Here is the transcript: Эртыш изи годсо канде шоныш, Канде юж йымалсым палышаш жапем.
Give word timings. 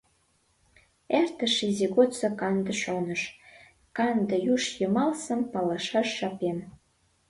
Эртыш 1.19 1.55
изи 1.67 1.87
годсо 1.95 2.27
канде 2.39 2.73
шоныш, 2.81 3.21
Канде 3.97 4.37
юж 4.53 4.63
йымалсым 4.79 5.41
палышаш 5.51 6.07
жапем. 6.19 6.57